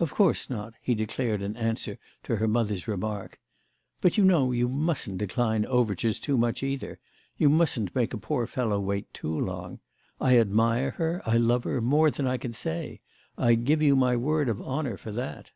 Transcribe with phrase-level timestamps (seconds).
[0.00, 3.38] "Of course not," he declared in answer to her mother's remark.
[4.00, 6.98] "But you know you mustn't decline overtures too much either;
[7.38, 9.78] you mustn't make a poor fellow wait too long.
[10.20, 12.98] I admire her, I love her, more than I can say;
[13.38, 15.52] I give you my word of honour for that."